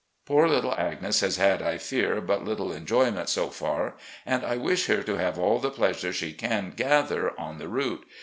Poor 0.25 0.47
little 0.47 0.73
Agnes 0.79 1.19
has 1.19 1.37
had, 1.37 1.61
I 1.61 1.77
fear, 1.77 2.19
but 2.21 2.43
little 2.43 2.71
enjoyment 2.73 3.29
so 3.29 3.51
far, 3.51 3.97
and 4.25 4.43
I 4.43 4.57
wish 4.57 4.87
her 4.87 5.03
to 5.03 5.17
have 5.19 5.37
all 5.37 5.59
the 5.59 5.69
pleasure 5.69 6.11
she 6.11 6.33
can 6.33 6.71
gather 6.71 7.39
on 7.39 7.59
the 7.59 7.67
route. 7.67 8.07